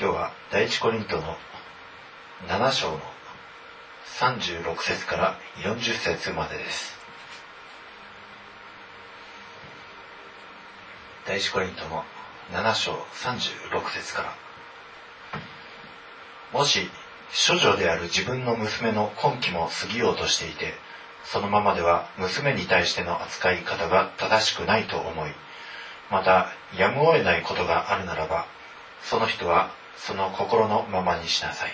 [0.00, 1.36] 今日は第一コリントの
[2.48, 3.00] 7章の
[4.18, 6.96] 36節から40節までです。
[11.26, 12.02] 第一コリントの
[12.50, 14.32] 7章36節から。
[16.58, 16.88] もし
[17.46, 20.72] 処女である自分の娘の婚期も過ぎようとしていて
[21.24, 25.30] そのままでは娘に対しての扱い方が正しくないと思い
[26.10, 28.46] またやむを得ないことがあるならば
[29.02, 31.70] その人はその心のままにしなさい。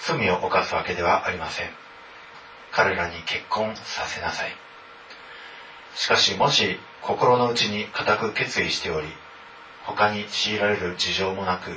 [0.00, 1.70] 罪を犯すわけではありません。
[2.72, 4.50] 彼らに結婚させなさい。
[5.96, 9.08] しかしもし心の内に固く決意しており
[9.86, 11.70] 他に強いられる事情もなく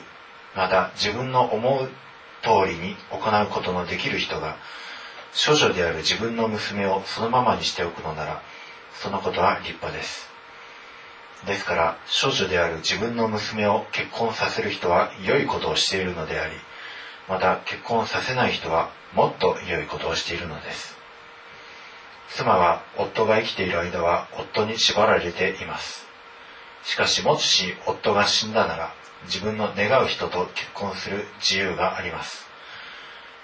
[0.55, 1.89] また自分の思う
[2.41, 4.57] 通りに行うことのできる人が
[5.33, 8.41] 処女である自分の娘をそのままにしておくのなら
[9.01, 10.28] そのことは立派です。
[11.45, 16.53] ですから少女である自分の娘を結婚させる人は良いことをしているのであり
[17.29, 20.97] また結婚させない人はもっと良いことをしているのです。
[22.29, 26.07] 妻は夫が生きている間は夫に縛られています。
[26.83, 28.93] しかしもし夫が死んだなら
[29.25, 32.47] 自分の願う人と結婚する自由があります。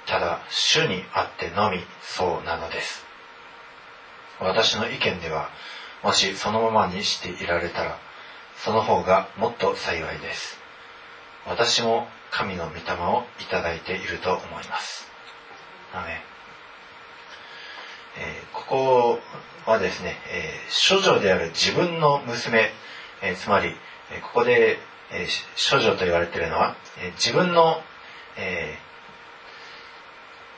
[0.07, 3.05] ただ主にあってのみそうなのです。
[4.39, 5.49] 私の意見では
[6.05, 7.97] もしそのままにしていられたら、
[8.63, 10.59] その方がもっと幸いです。
[11.47, 15.07] 私も神の御霊をいただいていると思います。
[15.95, 16.21] アメ
[18.17, 19.19] えー、ここ
[19.65, 22.69] はですね、えー、処女である自分の娘、
[23.23, 23.75] えー、つまり、
[24.11, 24.77] えここで、
[25.11, 25.27] え
[25.71, 27.81] 処女と言われているのは、え自分の、
[28.37, 28.77] え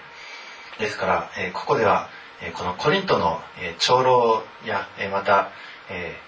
[0.78, 2.08] ですから、えー、ここでは、
[2.42, 5.50] えー、このコリントの、えー、長老や、えー、また、
[5.88, 6.16] え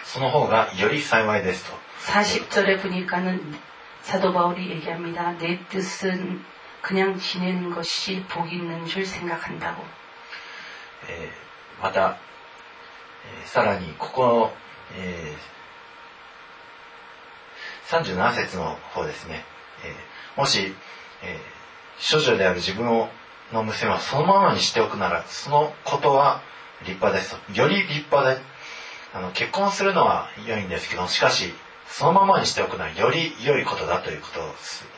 [0.04, 1.84] その方がより幸いですと。
[2.04, 3.58] 40절에 보니까는
[4.02, 5.36] 사도 바울이 얘기합니다.
[5.38, 6.44] 내 뜻은
[6.82, 9.84] 그냥 지내는 것이 복 있는 줄 생각한다고.
[11.82, 12.16] また、
[13.46, 14.52] さらにここの、
[14.96, 19.44] えー、37節の方ですね、
[19.84, 20.74] えー、もし、
[21.22, 21.38] えー、
[21.98, 23.10] 少女である自分の
[23.62, 26.40] 娘はそのままにしておくなら、そのことは
[26.82, 27.36] 立派です。
[27.54, 28.40] より立派で、
[29.14, 31.54] あの結婚するのは良いんですけどしかし
[31.86, 34.97] そのままにしておくのはより良いことだということを言って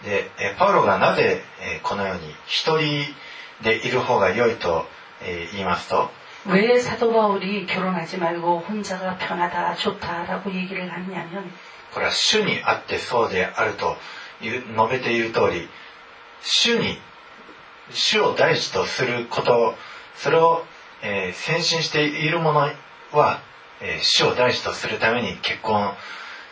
[0.05, 3.07] で、えパウロがなぜ、えこのように一人
[3.63, 4.87] でいる方が良いと、
[5.23, 6.11] え言いますと、
[6.47, 11.53] 왜 사도 바울이 결혼하지 말고 혼자가 편하다, 좋다라고 얘기를 하냐면
[11.95, 13.97] これは主にあってそうであると
[14.41, 15.69] いう述べている通り、
[16.43, 16.99] 主に、
[17.91, 19.75] 主を第一とすること、
[20.17, 20.65] それを、
[21.03, 22.61] えー先進している者
[23.13, 23.41] は、
[23.81, 25.93] えー主を第一とするために結婚、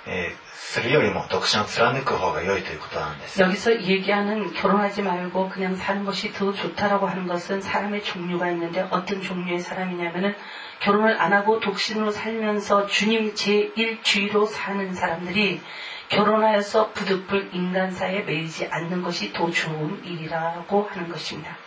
[0.06, 3.42] えーするよりも独身を貫く方が良いということなんです。
[3.42, 9.20] 여기서 얘기하는 결혼하지 말고 그냥 사는 것이 더 좋다라고 하는 것은 사람의 종류가 있는데 어떤
[9.20, 10.37] 종류의 사람이냐면은
[10.81, 15.60] 결혼을 안 하고 독신으로 살면서 주님 제1주의로 사는 사람들이
[16.09, 21.57] 결혼하여서 부득불 인간 사이에 매이지 않는 것이 더 좋은 일이라고 하는 것입니 다.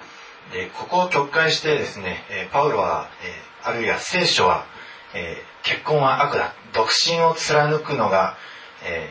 [0.52, 3.11] 네, ここを直解してですね、パウロは、
[3.62, 4.64] あるいは聖書は、
[5.62, 8.37] 結婚は悪だ、独身を貫くのが、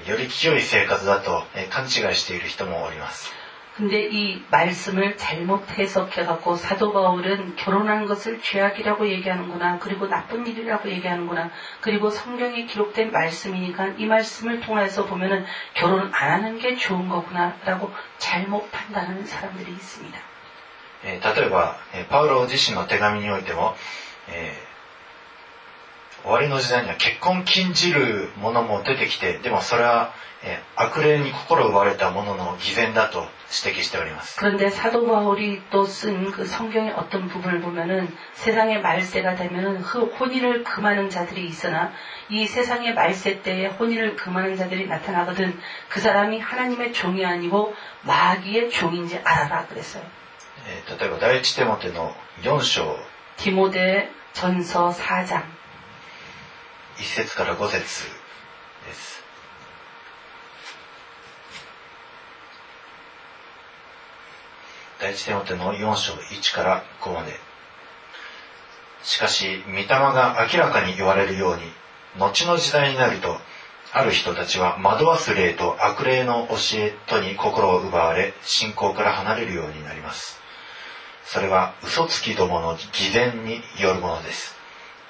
[0.08, 3.37] より清い生活だと勘違いしている人もおります。
[3.78, 9.78] 근데 이 말씀을 잘못 해석해갖고 사도 바울은 결혼한 것을 죄악이라고 얘기하는구나.
[9.78, 11.52] 그리고 나쁜 일이라고 얘기하는구나.
[11.80, 15.46] 그리고 성경에 기록된 말씀이니까 이 말씀을 통해서 보면은
[15.76, 20.20] 결혼 안 하는 게 좋은 거구나라고 잘못 판단하는 사람들이 있습니다.
[21.04, 21.78] 例えば,
[22.10, 23.76] 바울 自身の手紙においても,
[26.27, 30.13] 終わりの時代には結婚禁じるものも出てきてでもそれは、
[30.45, 33.27] えー悪霊に心奪われたものの偽善だと
[33.65, 40.65] 指摘しております 그런데 사도 바울이 또 쓴 그 성경의 어떤 부분을 보면은 세상의 말세가 되면은 그 혼인을
[40.65, 41.93] 금하는 자들이 있으나
[42.29, 49.21] 이 세상의 말세 때에 혼인을 금하는 자들이 나타나거든 그 사람이 하나님의 종이 아니고 마귀의 종인지
[49.25, 50.03] 알아라 그랬어요.
[50.67, 52.97] えー例えば第一テモテの4章
[53.37, 55.43] 디모데 전서 4장
[56.98, 59.24] 1節から5節です。
[65.00, 67.40] 第一テモテの4章1から5まで。
[69.04, 71.62] しかし御霊が明らかに言われるように
[72.18, 73.38] 後の時代になると
[73.94, 80.42] ある人たちは惑わす霊と悪霊の教えとに心を奪われ信仰から離れるようになります。
[81.24, 84.57] それは嘘つきどもの偽善によるものです。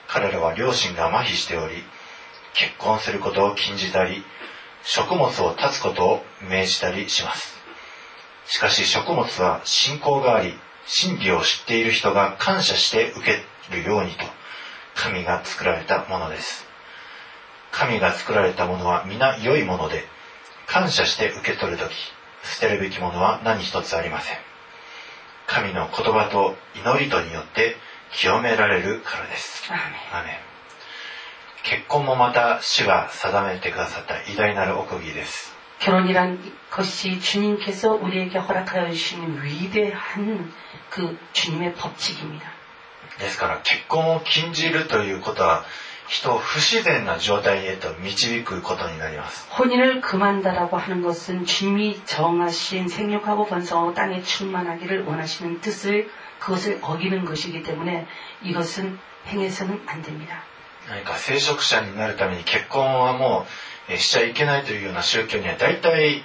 [0.07, 1.83] 彼らは両親が麻痺しており
[2.54, 4.24] 結婚することを禁じたり
[4.83, 7.57] 食物を断つことを命じたりします。
[8.45, 10.54] しかし食物は信仰があり
[10.86, 14.24] 真理を知っている人が感謝して受けるようにと
[14.95, 16.65] 神が作られたものです。
[17.71, 20.06] 神が作られたものは皆良いもので
[20.65, 21.92] 感謝して受け取るとき
[22.44, 24.38] 捨てるべきものは何一つありません。
[25.48, 27.75] 神の言葉と祈りとによって
[28.12, 29.81] 清められるからです 아멘.
[30.12, 30.37] アーメン
[31.64, 36.38] 結婚もまた主が定めてくださった偉大なる奥義です 결혼이란
[36.70, 40.52] 것이 주님께서 우리에게 허락하여 주신 위대한
[40.90, 42.50] 그 주님의 법칙입니다.
[43.19, 45.64] ですから結婚を禁じるということは
[46.07, 49.48] 人を不自然な状態へと導くことになります。
[49.51, 56.07] 혼인을그만다라고하는것은주님이정하신생육하고번성하고땅에충만하기를원하시는뜻을
[56.39, 58.07] 그것을어기는것이기때문에
[58.42, 58.95] 이것은
[59.27, 60.39] 행해서는안됩니다
[60.88, 63.45] 何か聖職者になるために結婚はも
[63.89, 66.24] うしちゃいけないというような宗教には大体、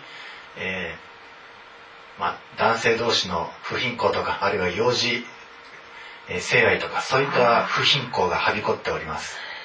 [0.57, 0.95] え
[2.21, 5.25] まあ、男性同士の不貧困とかあるいは幼児、
[6.29, 9.52] え、性愛とかそういった不貧困がはびこっております。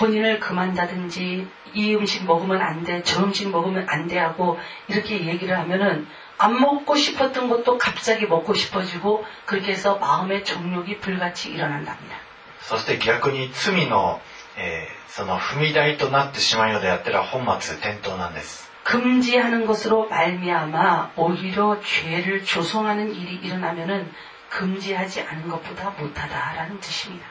[0.00, 5.56] 혼인을 금한다든지 이 음식 먹으면 안 돼, 저 음식 먹으면 안 돼 하고 이렇게 얘기를
[5.58, 6.06] 하면은
[6.38, 12.16] 안 먹고 싶었던 것도 갑자기 먹고 싶어지고 그렇게 해서 마음의 정욕이 불같이 일어난답니다.
[12.62, 14.20] そして逆に罪の、
[14.56, 24.12] えーその踏み台となってしまうようであったら本末転倒なんです 금지하는 것으로 말미암아 오히려 죄를 조성하는 일이 일어나면은
[24.50, 27.26] 금지하지 않은 것보다 못하다라는 뜻입니다.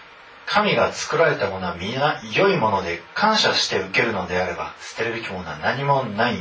[0.45, 6.37] 神が作られたものは皆良いもので感謝して受けるのであれば捨てるべきものは何もない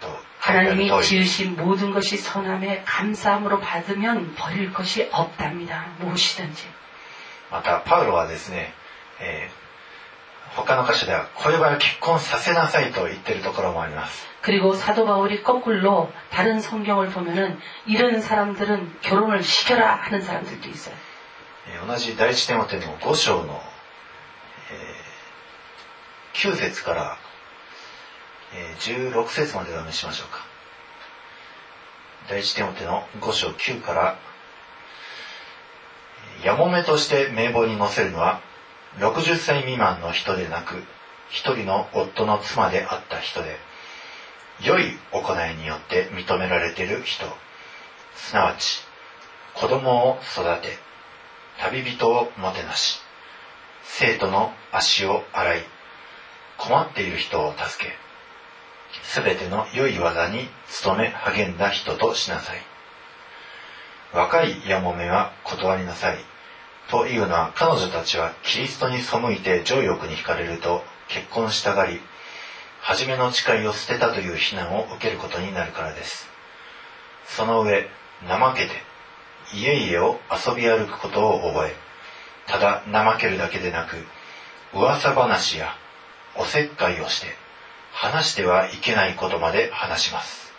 [0.00, 0.06] と
[0.44, 5.86] 書いてある 하나님이 通り 지으신 모든 것이 선함에 감사함으로 받으면 버릴 것이 없답니다.
[5.98, 6.68] 무엇이든지.
[7.50, 8.72] またパウロはですね、
[9.20, 9.60] えー
[10.56, 20.94] 他の箇所ではこれは結婚させなさいと言ってるところもあります 그리고 사도 바울이 거꾸로 다른 성경을 보면은 이런 사람들은 결혼을 시켜라 하는 사람들도 있어요.
[21.87, 23.61] 同じ第一テモテの5章の、
[24.71, 25.05] えー
[26.35, 27.17] 9節から、
[28.53, 30.45] えー16節までお読みしましょうか。
[32.29, 34.17] 第一テモテの5章9から
[36.43, 38.41] やもめとして名簿に載せるのは
[38.97, 40.83] 60歳未満の人でなく
[41.29, 43.57] 一人の夫の妻であった人で
[44.61, 47.25] 良い行いによって認められている人。
[48.15, 48.81] すなわち
[49.53, 50.84] 子供を育て
[51.59, 53.05] 旅人をもてなし。
[53.97, 55.59] 生徒の足を洗い
[56.57, 57.91] 困っている人を助け
[59.03, 60.49] すべての良い技に
[60.83, 62.57] 努め励んだ人としなさい。
[64.13, 66.17] 若いやもめは断りなさい
[66.89, 71.99] というのは彼女たちはキリストに背いて情欲に惹かれると結婚したがり
[72.81, 76.27] 初めの誓いを捨てたという非難を受けることになるからです。
[77.25, 77.89] その上
[78.27, 78.71] 怠けて
[79.55, 81.75] 家々を遊び歩くことを覚え
[82.47, 83.95] ただ怠けるだけでなく
[84.73, 85.69] 噂話や
[86.35, 87.27] おせっかいをして
[87.93, 90.51] 話してはいけないことまで話します。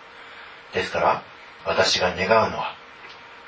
[0.73, 1.23] ですから
[1.67, 2.75] 私が願うのは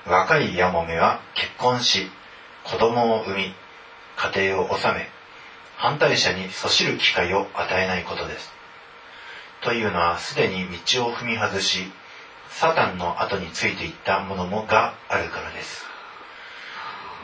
[0.06, 2.10] 若いやもめは結婚し
[2.64, 3.54] 子供を産み
[4.16, 5.08] 家庭を治め
[5.76, 8.52] 反対者にそしる機会を与えないことです。
[9.62, 11.90] というのはすでに道を踏み外し
[12.60, 15.86] サタンの後についていったものもがあるからです。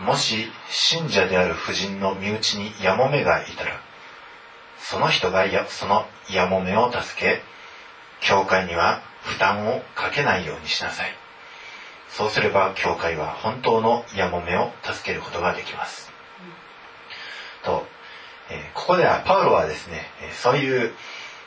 [0.06, 3.72] もし信者である婦人の身内にやもめがいたら
[4.78, 7.42] その人がやそのやもめを助け
[8.20, 11.10] 教会には負担をかけないようにしなさい。
[12.10, 16.12] そうすれば教会は本当のやもめを助けることができます。
[17.64, 17.84] と、
[18.50, 20.92] えーここではパウロはですねえそういう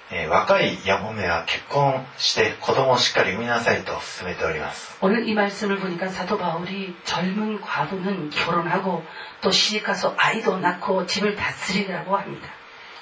[0.09, 4.97] えー、若いやぼめは結婚して子供をしっかり産みなさいと勧めております。
[5.01, 9.03] 오늘이말씀을보니까사도바울이젊은과부는결혼하고
[9.41, 12.47] 또시집가서아이도낳고집을다스리라고합니다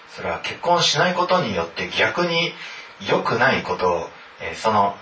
[0.10, 2.54] それは結婚しないことによって逆に
[3.08, 4.10] 良くないことを、
[4.42, 4.96] えー、その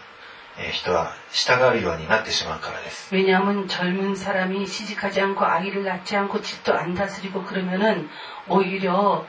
[0.73, 3.15] 人は従うようになってしまうからです。
[3.15, 8.09] 왜냐하면젊은사람이시집가지않고아기를낳지않고집도안다스리고그러면은
[8.49, 9.23] 오히려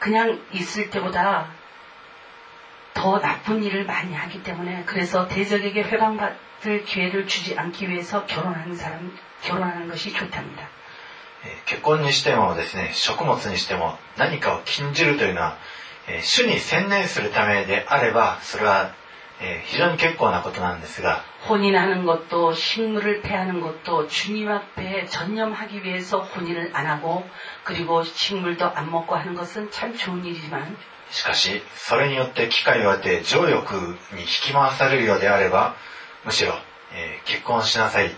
[0.00, 1.57] 그냥있을때보다
[2.97, 9.17] 더 나쁜 일을 많이 하기 때문에 그래서 대적에게 회방받을 기회를 주지 않기 위해서 결혼하는 사람
[9.43, 10.67] 결혼하는 것이 좋답니다.
[11.45, 15.57] えー結婚にしてもですね食物にしても何かを禁じるというのは、
[16.07, 18.93] えー主に専念するためであればそれは、
[19.41, 27.27] えー非常に結構なことなんですが 혼인하는 것도 식물을 패하는 것도 주님 앞에 전념하기 위해서 혼인을 안 하고
[27.63, 30.77] 그리고 식물도 안 먹고 하는 것은 참 좋은 일이지만
[31.11, 33.73] しかしそれによって機会を得て情欲
[34.13, 35.75] に引き回されるようであれば
[36.23, 36.53] むしろ、
[36.93, 38.11] えー結婚しなさい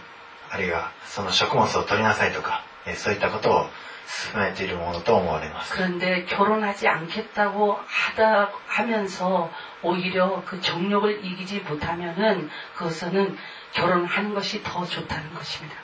[0.52, 3.66] あるいはその食物を取りなさいとか、えーそういったことを
[4.10, 13.38] 進めているものと思われます 그런데 결혼하지 않겠다고 하다 하면서 오히려 그 정욕을 이기지 못하면은 그것은
[13.74, 15.76] 결혼하는 것이 더 좋다는 것입니다.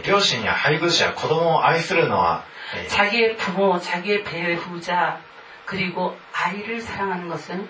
[0.06, 2.44] 両親や配偶者、子供を愛するのは、
[2.89, 5.20] 자기의 부 모、 자기의 배우 자、
[5.65, 7.67] 그리고 아이를 사랑하는 것 은、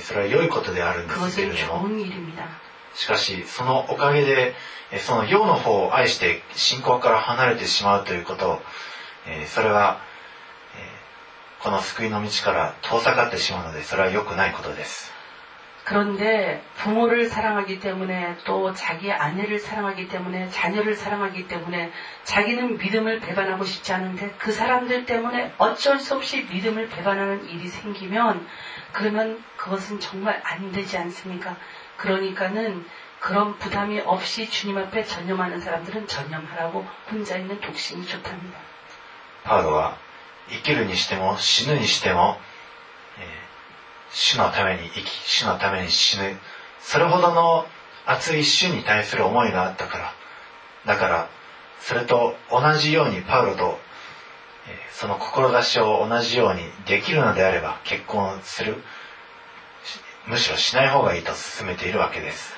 [0.00, 2.46] それは良いことであるんですけれども、일입니 다.
[2.94, 4.54] しかし、そのおかげで、
[5.00, 8.62] その用の方を愛して信仰から離れてしまうということ、
[9.46, 10.00] それは、
[11.59, 15.13] この救いの道から遠ざかってしまうのでそれは良くないことです
[15.85, 21.91] 그런데 부모를 사랑하기 때문에 또 자기 아내를 사랑하기 때문에 자녀를 사랑하기 때문에
[22.23, 28.47] 자기는 믿음을 배반하고 싶지 않은데 그 사람들 때문에 어쩔 수 없이 믿음을 배반하는 일이 생기면
[28.93, 31.57] 그러면 그것은 정말 안 되지 않습니까?
[31.97, 32.85] 그러니까는
[33.19, 38.57] 그런 부담이 없이 주님 앞에 전념하는 사람들은 전념하라고 혼자 있는 독신이 좋답니다.
[39.43, 39.97] パウロは
[40.50, 42.36] 生きるにしても死ぬにしても、
[43.18, 43.48] えー
[44.10, 46.34] 主のために生き主のために死ぬ。
[46.80, 47.66] それほどの
[48.06, 50.14] 熱い主に対する思いがあったから。
[50.86, 51.28] だから
[51.80, 53.78] それと同じようにパウロと、
[54.66, 58.82] えーその志を同じようにできるのであれば結婚する。
[60.26, 62.57] むしろしない方がいいと勧めているわけです。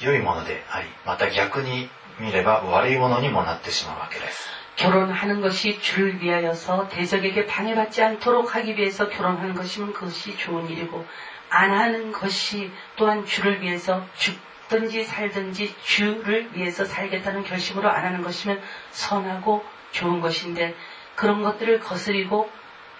[0.00, 1.88] 良いものでありまた逆に
[2.18, 11.06] 見れば悪いものにもなってしまうわけです 결혼하는 것이 주를 위하여서 대적에게 방해받지 않도록 하기 위해서 결혼하는 것이면 그것이 좋은 일이고
[11.48, 18.60] 안 하는 것이 또한 주를 위해서 죽든지 살든지 주를 위해서 살겠다는 결심으로 안 하는 것이면
[18.90, 20.74] 선하고 좋은 것인데
[21.14, 22.50] 그런 것들을 거스리고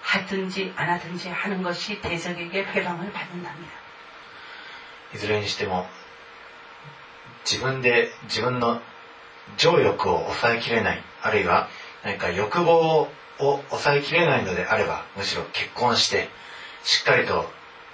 [0.01, 3.71] 하든지 안 하든지 하는 것이 대적에게 회방을 받는답니다.
[5.13, 5.87] いずれにしても
[7.44, 8.80] 自分で自分の
[9.56, 11.68] 情欲を抑えきれないあるいは
[12.04, 16.28] 何か欲望を抑えきれないのであればむしろ結婚して
[16.84, 17.50] しっかりと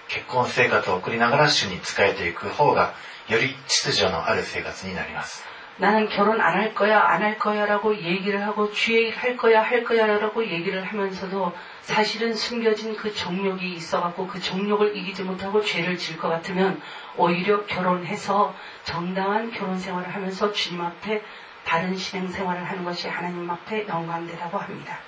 [0.09, 2.95] 結婚生活を送りながら主に仕えていく方が
[3.29, 5.45] より秩序のある生活になります。
[5.78, 9.84] 나는 결혼 안 할 거야, 안 할 거야라고 얘기를 하고 주 얘기를 할 거야, 할
[9.84, 16.30] 거야라고 얘기를 하면서도 사실은 숨겨진 그 정욕이 있어갖고 그 정욕을 이기지 못하고 죄를 지을 것
[16.30, 16.80] 같으면
[17.18, 21.24] 오히려 결혼해서 정당한 결혼 생활을 하면서 주님 앞에
[21.66, 25.00] 다른 신앙 생활을 하는 것이 하나님 앞에 영광되라고 합니다.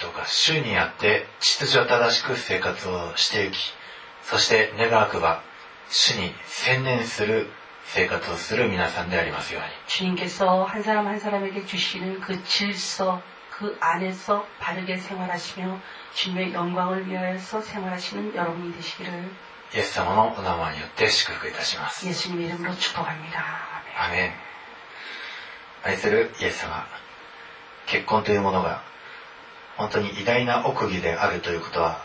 [0.00, 3.72] どうか主にあって秩序正しく生活をしていき
[4.22, 5.40] そして願わくば
[5.88, 7.48] 主に専念する
[7.88, 15.80] 生活をする皆さんでありますように 주님께서 한 사람 한 사람에게 주시는 그 질서, 그 안에서 바르게 생활하시며
[16.14, 19.30] 주님의 영광을 위하여서 생활하시는 여러분이 되시기를
[19.74, 23.44] イエス様のお名前によって祝福いたします 예수님 이름으로 축복합니다.
[23.96, 23.96] 아멘.
[23.96, 24.32] アメン
[25.84, 26.86] 愛するイエス様
[27.86, 28.82] 結婚というものが
[29.76, 31.98] 本当に偉大な奥義であるということは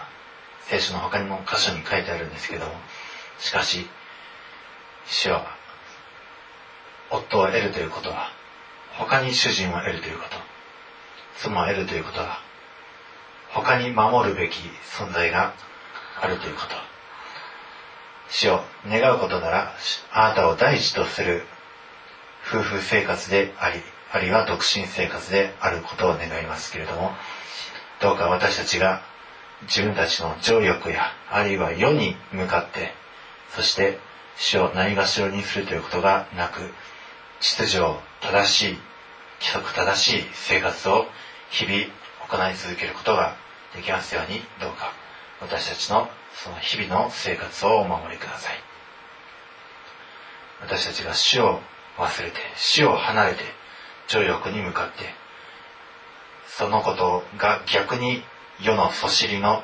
[0.63, 2.71] 聖書の他にも箇所に書いてあるんですけども
[3.39, 3.87] しかし
[5.05, 5.52] 主は
[7.10, 8.30] 夫を得るということは
[8.98, 10.36] 他に主人を得るということ
[11.36, 12.38] 妻を得るということは
[13.52, 14.58] 他に守るべき
[14.98, 15.54] 存在が
[16.20, 16.94] あるということ。
[18.28, 19.74] 主を願うことなら
[20.12, 21.44] あなたを第一とする
[22.46, 23.80] 夫婦生活であり
[24.12, 27.12] あるいは独身生活であることを願いますけれども
[28.00, 29.02] どうか私たちが
[29.62, 32.92] 自分たちの情欲やあるいは世に向かって
[33.50, 33.98] そして
[34.36, 36.60] 主をないがしろにするということがなく
[37.40, 37.78] 秩序
[38.20, 38.78] 正しい
[39.40, 41.06] 規則正しい生活を
[41.50, 41.86] 日々
[42.28, 43.36] 行い続けることが
[43.74, 44.92] できますようにどうか
[45.40, 48.54] 私たちのその日々の生活をお守りください。
[50.60, 51.60] 私たちが主を
[51.98, 53.42] 忘れて主を離れて
[54.08, 55.04] 情欲に向かって
[56.46, 58.22] そのことが逆に
[58.62, 59.62] 世のそしりの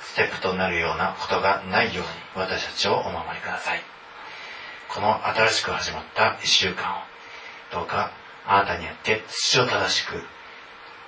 [0.00, 3.93] ステップとなるようなことがないように私たちをお守りください。
[4.94, 6.98] この新しく始まった一週間を
[7.72, 8.12] どうか
[8.46, 10.22] あなたによって秩序正しく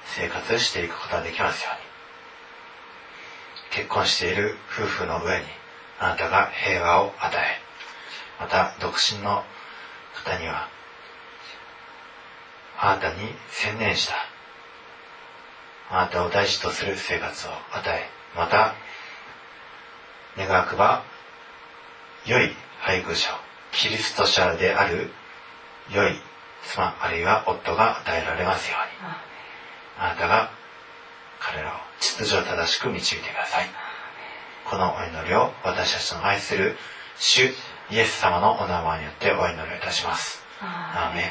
[0.07, 1.87] 生活していくことができますように。
[3.71, 5.45] 結婚している夫婦の上に
[6.01, 7.61] あなたが平和を与え
[8.41, 9.45] また独身の
[10.15, 10.69] 方には
[12.81, 13.17] あなたに
[13.51, 14.15] 専念した
[15.91, 18.75] あなたを大事とする生活を与えまた
[20.37, 21.05] 願わくば
[22.25, 25.12] 良い配偶者をキリスト者である
[25.92, 26.14] 良い
[26.64, 29.12] 妻あるいは夫が与えられますように
[29.98, 30.52] あなたが
[31.40, 33.68] 彼らを秩序正しく導いてください
[34.70, 36.76] このお祈りを私たちの愛する
[37.18, 37.54] 主
[37.90, 40.42] イエス様のお名前によってお祈りをいたします。
[40.64, 41.26] 아, 아멘.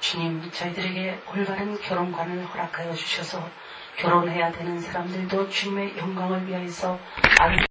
[0.00, 3.48] 주님, 저희들에게 올바른 결혼관을 허락하여 주셔서
[3.96, 6.98] 결혼해야 되는 사람들도 주님의 영광을 위하여서
[7.40, 7.66] 아름다운